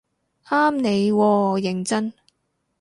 [0.47, 2.11] 啱你喎認真